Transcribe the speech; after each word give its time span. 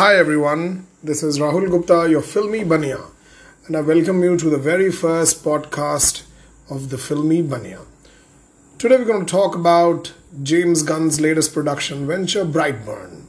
Hi 0.00 0.16
everyone, 0.16 0.86
this 1.02 1.22
is 1.22 1.38
Rahul 1.38 1.68
Gupta, 1.68 2.08
your 2.08 2.22
Filmy 2.22 2.60
Bania, 2.60 3.10
and 3.66 3.76
I 3.76 3.82
welcome 3.82 4.22
you 4.22 4.34
to 4.38 4.48
the 4.48 4.56
very 4.56 4.90
first 4.90 5.44
podcast 5.44 6.22
of 6.70 6.88
the 6.88 6.96
Filmy 6.96 7.42
Bania. 7.42 7.84
Today 8.78 8.96
we're 8.96 9.04
going 9.04 9.26
to 9.26 9.30
talk 9.30 9.54
about 9.54 10.14
James 10.42 10.82
Gunn's 10.82 11.20
latest 11.20 11.52
production 11.52 12.06
venture, 12.06 12.46
Brightburn. 12.46 13.26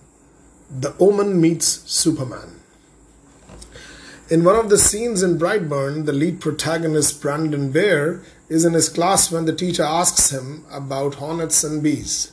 The 0.70 0.96
Omen 0.97 1.42
meets 1.42 1.68
Superman. 1.92 2.62
In 4.29 4.46
one 4.46 4.56
of 4.56 4.69
the 4.69 4.78
scenes 4.78 5.22
in 5.22 5.38
Brightburn, 5.38 6.06
the 6.06 6.13
lead 6.13 6.40
protagonist, 6.40 7.22
Brandon 7.22 7.69
Bear, 7.74 8.24
is 8.47 8.63
in 8.63 8.72
his 8.72 8.88
class 8.88 9.29
when 9.29 9.44
the 9.44 9.53
teacher 9.53 9.83
asks 9.83 10.29
him 10.29 10.63
about 10.72 11.15
hornets 11.15 11.65
and 11.65 11.83
bees, 11.83 12.31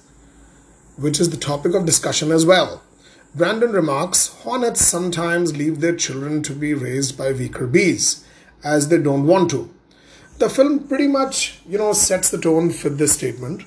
which 0.96 1.18
is 1.18 1.30
the 1.30 1.36
topic 1.36 1.74
of 1.74 1.84
discussion 1.84 2.30
as 2.30 2.46
well. 2.46 2.84
Brandon 3.34 3.72
remarks 3.72 4.28
Hornets 4.28 4.80
sometimes 4.80 5.56
leave 5.56 5.80
their 5.80 5.94
children 5.94 6.42
to 6.44 6.54
be 6.54 6.72
raised 6.72 7.18
by 7.18 7.30
weaker 7.30 7.66
bees, 7.66 8.24
as 8.64 8.88
they 8.88 8.96
don't 8.96 9.26
want 9.26 9.50
to. 9.50 9.70
The 10.38 10.48
film 10.48 10.88
pretty 10.88 11.08
much, 11.08 11.60
you 11.68 11.76
know, 11.76 11.92
sets 11.92 12.30
the 12.30 12.40
tone 12.40 12.70
for 12.70 12.88
this 12.88 13.12
statement. 13.12 13.64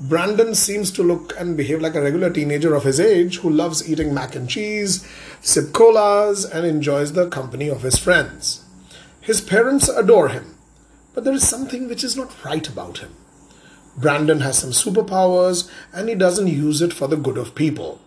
Brandon 0.00 0.52
seems 0.54 0.90
to 0.92 1.04
look 1.04 1.32
and 1.38 1.56
behave 1.56 1.80
like 1.80 1.94
a 1.94 2.02
regular 2.02 2.28
teenager 2.28 2.74
of 2.74 2.82
his 2.82 2.98
age 2.98 3.38
who 3.38 3.50
loves 3.50 3.88
eating 3.88 4.12
mac 4.12 4.34
and 4.34 4.48
cheese, 4.48 5.06
sip 5.42 5.72
colas, 5.72 6.44
and 6.44 6.66
enjoys 6.66 7.12
the 7.12 7.28
company 7.28 7.68
of 7.68 7.82
his 7.82 7.98
friends. 7.98 8.64
His 9.20 9.40
parents 9.40 9.88
adore 9.88 10.28
him, 10.28 10.56
but 11.14 11.22
there 11.22 11.34
is 11.34 11.46
something 11.46 11.88
which 11.88 12.02
is 12.02 12.16
not 12.16 12.44
right 12.44 12.66
about 12.68 12.98
him. 12.98 13.14
Brandon 13.96 14.40
has 14.40 14.58
some 14.58 14.70
superpowers 14.70 15.70
and 15.92 16.08
he 16.08 16.16
doesn't 16.16 16.48
use 16.48 16.82
it 16.82 16.92
for 16.92 17.06
the 17.06 17.16
good 17.16 17.38
of 17.38 17.54
people. 17.54 18.00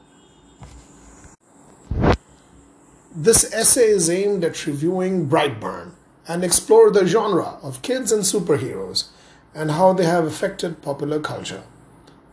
This 3.13 3.53
essay 3.53 3.89
is 3.89 4.09
aimed 4.09 4.45
at 4.45 4.65
reviewing 4.65 5.27
Brightburn 5.27 5.91
and 6.29 6.45
explore 6.45 6.90
the 6.90 7.05
genre 7.05 7.57
of 7.62 7.81
kids 7.81 8.09
and 8.09 8.23
superheroes 8.23 9.09
and 9.53 9.71
how 9.71 9.91
they 9.91 10.05
have 10.05 10.26
affected 10.26 10.81
popular 10.81 11.20
culture. 11.20 11.63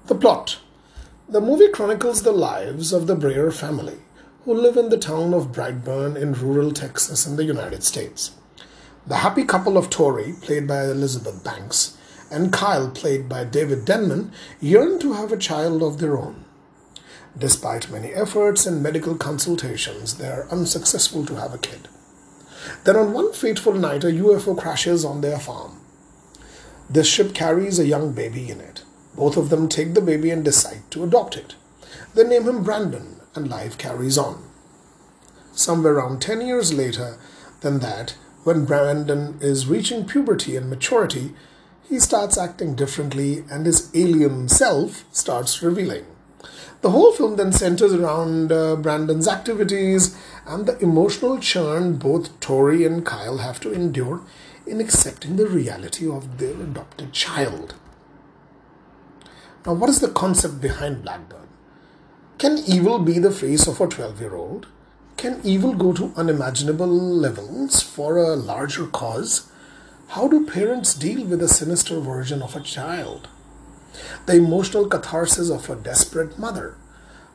The 0.06 0.14
plot 0.14 0.60
The 1.28 1.40
movie 1.40 1.66
chronicles 1.66 2.22
the 2.22 2.30
lives 2.30 2.92
of 2.92 3.08
the 3.08 3.16
Breyer 3.16 3.52
family, 3.52 3.98
who 4.44 4.54
live 4.54 4.76
in 4.76 4.88
the 4.88 4.98
town 4.98 5.34
of 5.34 5.50
Brightburn 5.50 6.14
in 6.14 6.32
rural 6.34 6.70
Texas 6.70 7.26
in 7.26 7.34
the 7.34 7.44
United 7.44 7.82
States. 7.82 8.30
The 9.04 9.16
happy 9.16 9.42
couple 9.42 9.76
of 9.76 9.90
Tori, 9.90 10.34
played 10.40 10.68
by 10.68 10.84
Elizabeth 10.84 11.42
Banks, 11.42 11.98
and 12.30 12.52
Kyle, 12.52 12.88
played 12.88 13.28
by 13.28 13.42
David 13.42 13.84
Denman, 13.84 14.30
yearn 14.60 15.00
to 15.00 15.14
have 15.14 15.32
a 15.32 15.36
child 15.36 15.82
of 15.82 15.98
their 15.98 16.16
own. 16.16 16.44
Despite 17.38 17.90
many 17.90 18.08
efforts 18.08 18.66
and 18.66 18.82
medical 18.82 19.14
consultations, 19.14 20.18
they 20.18 20.28
are 20.28 20.48
unsuccessful 20.50 21.24
to 21.26 21.36
have 21.36 21.54
a 21.54 21.58
kid. 21.58 21.88
Then 22.84 22.96
on 22.96 23.12
one 23.12 23.32
fateful 23.32 23.74
night, 23.74 24.02
a 24.02 24.08
UFO 24.08 24.58
crashes 24.58 25.04
on 25.04 25.20
their 25.20 25.38
farm. 25.38 25.80
This 26.90 27.06
ship 27.06 27.34
carries 27.34 27.78
a 27.78 27.86
young 27.86 28.12
baby 28.12 28.50
in 28.50 28.60
it. 28.60 28.82
Both 29.14 29.36
of 29.36 29.50
them 29.50 29.68
take 29.68 29.94
the 29.94 30.00
baby 30.00 30.30
and 30.30 30.44
decide 30.44 30.82
to 30.90 31.04
adopt 31.04 31.36
it. 31.36 31.54
They 32.14 32.24
name 32.24 32.44
him 32.48 32.64
Brandon, 32.64 33.20
and 33.34 33.48
life 33.48 33.78
carries 33.78 34.18
on. 34.18 34.42
Somewhere 35.52 35.94
around 35.94 36.20
10 36.20 36.40
years 36.40 36.72
later 36.72 37.18
than 37.60 37.78
that, 37.80 38.16
when 38.44 38.64
Brandon 38.64 39.38
is 39.40 39.66
reaching 39.66 40.06
puberty 40.06 40.56
and 40.56 40.70
maturity, 40.70 41.34
he 41.88 41.98
starts 41.98 42.38
acting 42.38 42.74
differently 42.74 43.44
and 43.50 43.66
his 43.66 43.90
alien 43.94 44.48
self 44.48 45.04
starts 45.12 45.62
revealing. 45.62 46.04
The 46.80 46.90
whole 46.90 47.12
film 47.12 47.36
then 47.36 47.52
centers 47.52 47.92
around 47.92 48.52
uh, 48.52 48.76
Brandon's 48.76 49.26
activities 49.26 50.16
and 50.46 50.66
the 50.66 50.78
emotional 50.78 51.38
churn 51.38 51.96
both 51.96 52.38
Tori 52.40 52.84
and 52.84 53.04
Kyle 53.04 53.38
have 53.38 53.58
to 53.60 53.72
endure 53.72 54.22
in 54.66 54.80
accepting 54.80 55.36
the 55.36 55.46
reality 55.46 56.08
of 56.08 56.38
their 56.38 56.54
adopted 56.54 57.12
child. 57.12 57.74
Now, 59.66 59.74
what 59.74 59.90
is 59.90 60.00
the 60.00 60.08
concept 60.08 60.60
behind 60.60 61.02
Blackburn? 61.02 61.48
Can 62.38 62.58
evil 62.58 63.00
be 63.00 63.18
the 63.18 63.32
face 63.32 63.66
of 63.66 63.80
a 63.80 63.88
12 63.88 64.20
year 64.20 64.36
old? 64.36 64.68
Can 65.16 65.40
evil 65.42 65.74
go 65.74 65.92
to 65.92 66.12
unimaginable 66.16 66.86
levels 66.86 67.82
for 67.82 68.18
a 68.18 68.36
larger 68.36 68.86
cause? 68.86 69.50
How 70.08 70.28
do 70.28 70.46
parents 70.46 70.94
deal 70.94 71.24
with 71.26 71.42
a 71.42 71.48
sinister 71.48 71.98
version 71.98 72.40
of 72.40 72.54
a 72.54 72.60
child? 72.60 73.26
The 74.26 74.34
emotional 74.34 74.86
catharsis 74.86 75.50
of 75.50 75.68
a 75.70 75.76
desperate 75.76 76.38
mother. 76.38 76.76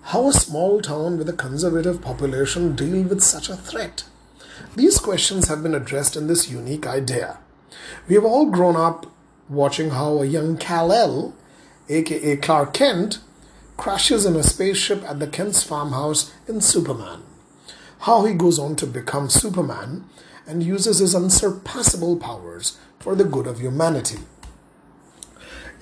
How 0.03 0.27
a 0.27 0.33
small 0.33 0.81
town 0.81 1.17
with 1.17 1.29
a 1.29 1.33
conservative 1.33 2.01
population 2.01 2.75
deal 2.75 3.03
with 3.03 3.21
such 3.21 3.49
a 3.49 3.55
threat? 3.55 4.03
These 4.75 4.99
questions 4.99 5.47
have 5.47 5.63
been 5.63 5.75
addressed 5.75 6.15
in 6.15 6.27
this 6.27 6.49
unique 6.49 6.85
idea. 6.85 7.37
We 8.07 8.15
have 8.15 8.25
all 8.25 8.47
grown 8.47 8.75
up 8.75 9.07
watching 9.49 9.91
how 9.91 10.21
a 10.21 10.25
young 10.25 10.57
Kal-El, 10.57 11.33
aka 11.89 12.35
Clark 12.37 12.73
Kent, 12.73 13.19
crashes 13.77 14.25
in 14.25 14.35
a 14.35 14.43
spaceship 14.43 15.03
at 15.03 15.19
the 15.19 15.27
Kent's 15.27 15.63
farmhouse 15.63 16.33
in 16.47 16.61
Superman. 16.61 17.23
How 17.99 18.25
he 18.25 18.33
goes 18.33 18.59
on 18.59 18.75
to 18.77 18.85
become 18.85 19.29
Superman 19.29 20.05
and 20.45 20.63
uses 20.63 20.99
his 20.99 21.15
unsurpassable 21.15 22.17
powers 22.17 22.77
for 22.99 23.15
the 23.15 23.23
good 23.23 23.47
of 23.47 23.61
humanity. 23.61 24.19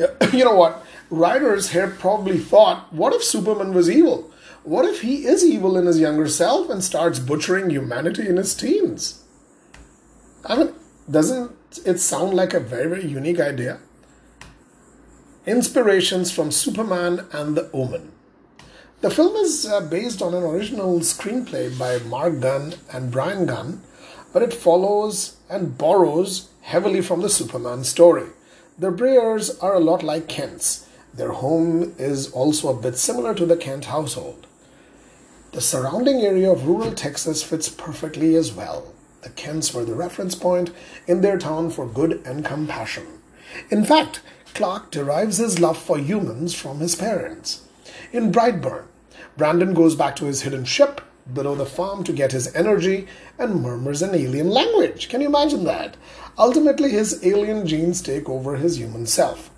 you 0.33 0.45
know 0.45 0.55
what? 0.55 0.85
Writers 1.09 1.71
here 1.71 1.87
probably 1.87 2.37
thought, 2.37 2.91
what 2.93 3.13
if 3.13 3.23
Superman 3.23 3.73
was 3.73 3.89
evil? 3.89 4.31
What 4.63 4.85
if 4.85 5.01
he 5.01 5.25
is 5.25 5.43
evil 5.43 5.77
in 5.77 5.85
his 5.85 5.99
younger 5.99 6.27
self 6.27 6.69
and 6.69 6.83
starts 6.83 7.19
butchering 7.19 7.69
humanity 7.69 8.27
in 8.27 8.37
his 8.37 8.55
teens? 8.55 9.23
I 10.45 10.57
mean, 10.57 10.73
doesn't 11.09 11.51
it 11.85 11.99
sound 11.99 12.33
like 12.33 12.53
a 12.53 12.59
very, 12.59 12.87
very 12.87 13.05
unique 13.05 13.39
idea? 13.39 13.79
Inspirations 15.45 16.31
from 16.31 16.51
Superman 16.51 17.25
and 17.31 17.57
the 17.57 17.69
Omen. 17.71 18.11
The 19.01 19.09
film 19.09 19.35
is 19.35 19.65
uh, 19.65 19.81
based 19.81 20.21
on 20.21 20.35
an 20.35 20.43
original 20.43 20.99
screenplay 20.99 21.77
by 21.77 21.97
Mark 22.07 22.39
Gunn 22.39 22.75
and 22.93 23.11
Brian 23.11 23.47
Gunn, 23.47 23.81
but 24.31 24.43
it 24.43 24.53
follows 24.53 25.37
and 25.49 25.75
borrows 25.75 26.49
heavily 26.61 27.01
from 27.01 27.21
the 27.21 27.29
Superman 27.29 27.83
story. 27.83 28.27
The 28.81 28.91
Breyers 28.91 29.61
are 29.61 29.75
a 29.75 29.79
lot 29.79 30.01
like 30.01 30.27
Kents. 30.27 30.87
Their 31.13 31.33
home 31.33 31.93
is 31.99 32.31
also 32.31 32.67
a 32.69 32.81
bit 32.81 32.97
similar 32.97 33.35
to 33.35 33.45
the 33.45 33.55
Kent 33.55 33.85
household. 33.85 34.47
The 35.51 35.61
surrounding 35.61 36.21
area 36.21 36.51
of 36.51 36.65
rural 36.65 36.91
Texas 36.91 37.43
fits 37.43 37.69
perfectly 37.69 38.35
as 38.35 38.51
well. 38.51 38.91
The 39.21 39.29
Kents 39.29 39.71
were 39.71 39.85
the 39.85 39.93
reference 39.93 40.33
point 40.33 40.71
in 41.05 41.21
their 41.21 41.37
town 41.37 41.69
for 41.69 41.85
good 41.85 42.25
and 42.25 42.43
compassion. 42.43 43.05
In 43.69 43.85
fact, 43.85 44.23
Clark 44.55 44.89
derives 44.89 45.37
his 45.37 45.59
love 45.59 45.77
for 45.77 45.99
humans 45.99 46.55
from 46.55 46.79
his 46.79 46.95
parents. 46.95 47.61
In 48.11 48.31
Brightburn, 48.31 48.85
Brandon 49.37 49.75
goes 49.75 49.93
back 49.95 50.15
to 50.15 50.25
his 50.25 50.41
hidden 50.41 50.65
ship 50.65 51.01
below 51.33 51.55
the 51.55 51.65
farm 51.65 52.03
to 52.03 52.13
get 52.13 52.31
his 52.31 52.53
energy 52.55 53.07
and 53.37 53.61
murmurs 53.61 54.01
an 54.01 54.15
alien 54.15 54.49
language. 54.49 55.09
Can 55.09 55.21
you 55.21 55.27
imagine 55.27 55.63
that? 55.65 55.97
Ultimately, 56.37 56.89
his 56.89 57.25
alien 57.25 57.67
genes 57.67 58.01
take 58.01 58.29
over 58.29 58.55
his 58.57 58.77
human 58.77 59.05
self. 59.05 59.49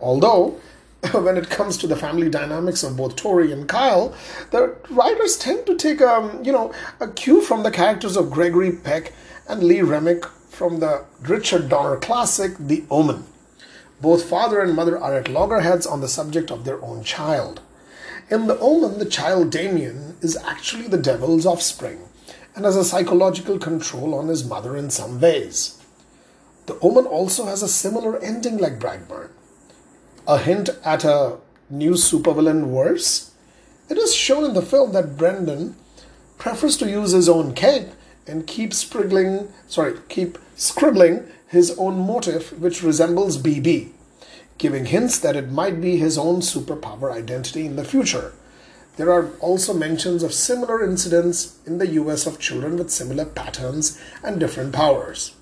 Although, 0.00 0.60
when 1.12 1.36
it 1.36 1.50
comes 1.50 1.76
to 1.78 1.86
the 1.86 1.96
family 1.96 2.30
dynamics 2.30 2.82
of 2.82 2.96
both 2.96 3.16
Tori 3.16 3.52
and 3.52 3.68
Kyle, 3.68 4.14
the 4.50 4.76
writers 4.90 5.36
tend 5.36 5.66
to 5.66 5.76
take 5.76 6.00
a, 6.00 6.08
um, 6.08 6.44
you 6.44 6.52
know, 6.52 6.72
a 7.00 7.08
cue 7.08 7.40
from 7.40 7.62
the 7.62 7.70
characters 7.70 8.16
of 8.16 8.30
Gregory 8.30 8.72
Peck 8.72 9.12
and 9.48 9.62
Lee 9.62 9.82
Remick 9.82 10.24
from 10.26 10.80
the 10.80 11.04
Richard 11.20 11.68
Donner 11.68 11.96
classic 11.96 12.56
The 12.58 12.84
Omen. 12.90 13.24
Both 14.00 14.24
father 14.24 14.60
and 14.60 14.74
mother 14.74 14.98
are 14.98 15.14
at 15.14 15.28
loggerheads 15.28 15.86
on 15.86 16.00
the 16.00 16.08
subject 16.08 16.50
of 16.50 16.64
their 16.64 16.82
own 16.82 17.04
child. 17.04 17.60
In 18.30 18.46
The 18.46 18.58
Omen, 18.58 18.98
the 18.98 19.04
child 19.04 19.50
Damien 19.50 20.16
is 20.22 20.36
actually 20.36 20.88
the 20.88 20.96
devil's 20.96 21.44
offspring 21.44 22.08
and 22.56 22.64
has 22.64 22.74
a 22.74 22.84
psychological 22.84 23.58
control 23.58 24.14
on 24.14 24.28
his 24.28 24.48
mother 24.48 24.76
in 24.76 24.88
some 24.88 25.20
ways. 25.20 25.78
The 26.64 26.78
Omen 26.80 27.04
also 27.04 27.44
has 27.44 27.62
a 27.62 27.68
similar 27.68 28.18
ending 28.20 28.56
like 28.56 28.78
Brightburn. 28.78 29.28
A 30.26 30.38
hint 30.38 30.70
at 30.82 31.04
a 31.04 31.36
new 31.68 31.92
supervillain 31.92 32.72
verse. 32.72 33.32
It 33.90 33.98
is 33.98 34.14
shown 34.14 34.44
in 34.44 34.54
the 34.54 34.62
film 34.62 34.92
that 34.92 35.18
Brendan 35.18 35.76
prefers 36.38 36.78
to 36.78 36.88
use 36.88 37.10
his 37.12 37.28
own 37.28 37.52
cape 37.52 37.88
and 38.26 38.46
keep 38.46 38.72
scribbling, 38.72 39.52
sorry, 39.68 39.98
keep 40.08 40.38
scribbling 40.56 41.26
his 41.46 41.76
own 41.78 41.98
motif 41.98 42.54
which 42.54 42.82
resembles 42.82 43.36
BB, 43.36 43.90
giving 44.58 44.86
hints 44.86 45.18
that 45.18 45.36
it 45.36 45.50
might 45.50 45.80
be 45.80 45.96
his 45.96 46.16
own 46.16 46.40
superpower 46.40 47.12
identity 47.12 47.66
in 47.66 47.76
the 47.76 47.84
future. 47.84 48.32
There 48.96 49.12
are 49.12 49.30
also 49.40 49.74
mentions 49.74 50.22
of 50.22 50.32
similar 50.32 50.84
incidents 50.84 51.58
in 51.66 51.78
the 51.78 51.88
US 51.88 52.26
of 52.26 52.38
children 52.38 52.76
with 52.76 52.90
similar 52.90 53.24
patterns 53.24 54.00
and 54.22 54.38
different 54.38 54.72
powers. 54.72 55.34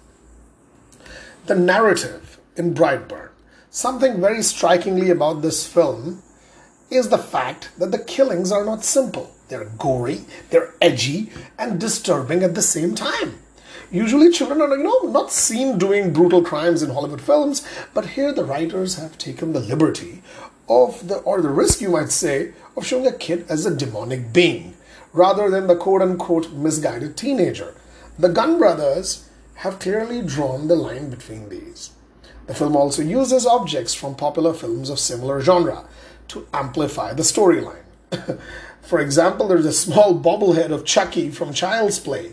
The 1.46 1.54
narrative 1.54 2.38
in 2.56 2.74
Brightburn. 2.74 3.28
Something 3.70 4.20
very 4.20 4.42
strikingly 4.42 5.10
about 5.10 5.42
this 5.42 5.66
film 5.66 6.22
is 6.90 7.08
the 7.08 7.18
fact 7.18 7.70
that 7.78 7.90
the 7.90 7.98
killings 7.98 8.52
are 8.52 8.64
not 8.64 8.84
simple. 8.84 9.34
they're 9.48 9.64
gory, 9.76 10.24
they're 10.48 10.72
edgy, 10.80 11.30
and 11.58 11.78
disturbing 11.78 12.42
at 12.42 12.54
the 12.54 12.62
same 12.62 12.94
time. 12.94 13.41
Usually, 13.92 14.30
children 14.30 14.62
are, 14.62 14.74
you 14.74 14.82
know, 14.82 15.00
not 15.10 15.30
seen 15.30 15.76
doing 15.76 16.14
brutal 16.14 16.42
crimes 16.42 16.82
in 16.82 16.88
Hollywood 16.88 17.20
films, 17.20 17.62
but 17.92 18.06
here 18.06 18.32
the 18.32 18.42
writers 18.44 18.94
have 18.94 19.18
taken 19.18 19.52
the 19.52 19.60
liberty 19.60 20.22
of 20.66 21.06
the, 21.08 21.16
or 21.16 21.42
the 21.42 21.50
risk, 21.50 21.82
you 21.82 21.90
might 21.90 22.10
say, 22.10 22.54
of 22.74 22.86
showing 22.86 23.06
a 23.06 23.12
kid 23.12 23.44
as 23.50 23.66
a 23.66 23.76
demonic 23.76 24.32
being, 24.32 24.74
rather 25.12 25.50
than 25.50 25.66
the 25.66 25.76
quote 25.76 26.00
unquote 26.00 26.52
misguided 26.52 27.18
teenager. 27.18 27.74
The 28.18 28.30
Gunn 28.30 28.56
brothers 28.56 29.28
have 29.56 29.78
clearly 29.78 30.22
drawn 30.22 30.68
the 30.68 30.76
line 30.76 31.10
between 31.10 31.50
these. 31.50 31.90
The 32.46 32.54
film 32.54 32.74
also 32.74 33.02
uses 33.02 33.44
objects 33.44 33.92
from 33.92 34.14
popular 34.14 34.54
films 34.54 34.88
of 34.88 35.00
similar 35.00 35.42
genre 35.42 35.84
to 36.28 36.48
amplify 36.54 37.12
the 37.12 37.24
storyline. 37.24 37.84
For 38.80 39.00
example, 39.00 39.48
there's 39.48 39.66
a 39.66 39.72
small 39.72 40.18
bobblehead 40.18 40.72
of 40.72 40.86
Chucky 40.86 41.30
from 41.30 41.52
Child's 41.52 42.00
Play 42.00 42.32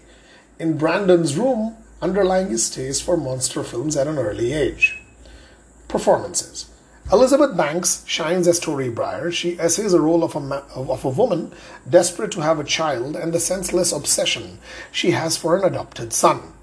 in 0.59 0.77
Brandon's 0.77 1.38
room, 1.38 1.77
underlying 2.01 2.50
his 2.50 2.69
taste 2.69 3.03
for 3.03 3.15
monster 3.15 3.63
films 3.63 3.95
at 3.95 4.07
an 4.07 4.17
early 4.17 4.53
age. 4.53 5.01
Performances 5.88 6.69
Elizabeth 7.11 7.57
Banks 7.57 8.03
shines 8.06 8.47
as 8.47 8.59
Tori 8.59 8.89
Breyer. 8.89 9.33
She 9.33 9.57
essays 9.57 9.94
the 9.94 10.01
role 10.01 10.23
of 10.23 10.35
a, 10.35 10.39
ma- 10.39 10.61
of 10.75 11.03
a 11.03 11.09
woman 11.09 11.51
desperate 11.89 12.31
to 12.33 12.41
have 12.41 12.59
a 12.59 12.63
child 12.63 13.15
and 13.15 13.33
the 13.33 13.39
senseless 13.39 13.91
obsession 13.91 14.59
she 14.91 15.11
has 15.11 15.35
for 15.35 15.57
an 15.57 15.63
adopted 15.63 16.13
son. 16.13 16.53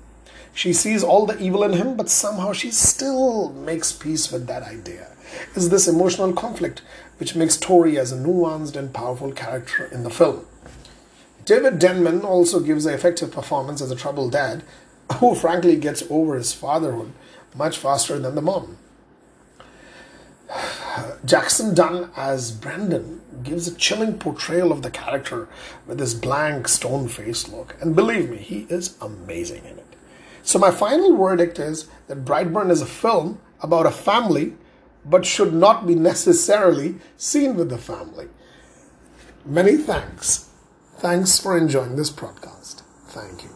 She 0.55 0.73
sees 0.73 1.03
all 1.03 1.27
the 1.27 1.39
evil 1.39 1.65
in 1.65 1.73
him, 1.73 1.97
but 1.97 2.09
somehow 2.09 2.53
she 2.53 2.71
still 2.71 3.53
makes 3.53 3.93
peace 3.93 4.31
with 4.31 4.47
that 4.47 4.63
idea. 4.63 5.09
Is 5.57 5.69
this 5.69 5.89
emotional 5.89 6.33
conflict 6.33 6.81
which 7.19 7.35
makes 7.35 7.57
Tori 7.57 7.99
as 7.99 8.13
a 8.13 8.17
nuanced 8.17 8.77
and 8.77 8.95
powerful 8.95 9.33
character 9.33 9.87
in 9.87 10.05
the 10.05 10.11
film? 10.11 10.47
David 11.47 11.79
Denman 11.79 12.23
also 12.23 12.59
gives 12.59 12.87
an 12.87 12.95
effective 12.95 13.31
performance 13.31 13.81
as 13.81 13.93
a 13.93 13.97
troubled 13.97 14.33
dad 14.33 14.65
who 15.15 15.37
frankly 15.37 15.77
gets 15.77 16.03
over 16.11 16.35
his 16.35 16.53
fatherhood 16.53 17.13
much 17.55 17.79
faster 17.79 18.19
than 18.19 18.35
the 18.35 18.43
mom. 18.43 18.77
Jackson 21.25 21.73
Dunn 21.73 22.11
as 22.17 22.51
Brandon 22.51 23.21
gives 23.45 23.69
a 23.69 23.75
chilling 23.77 24.19
portrayal 24.19 24.73
of 24.73 24.83
the 24.83 24.91
character 24.91 25.49
with 25.87 26.01
his 26.01 26.15
blank, 26.15 26.67
stone 26.67 27.07
faced 27.07 27.53
look. 27.53 27.77
And 27.81 27.95
believe 27.95 28.29
me, 28.29 28.39
he 28.39 28.67
is 28.69 28.97
amazing 29.01 29.65
in 29.65 29.79
it. 29.79 29.87
So, 30.43 30.59
my 30.59 30.73
final 30.73 31.17
verdict 31.17 31.61
is 31.61 31.89
that 32.09 32.25
Brightburn 32.25 32.73
is 32.73 32.83
a 32.83 32.87
film 32.87 33.41
about 33.61 33.87
a 33.87 33.93
family, 33.93 34.55
but 35.05 35.25
should 35.25 35.53
not 35.53 35.87
be 35.87 35.95
necessarily 35.95 36.97
seen 37.17 37.55
with 37.55 37.69
the 37.69 37.79
family. 37.79 38.27
Many 39.45 39.77
thanks. 39.77 40.46
Thanks 40.99 41.39
for 41.39 41.57
enjoying 41.57 41.97
this 41.97 42.11
podcast. 42.11 42.83
Thank 43.09 43.45
you. 43.45 43.56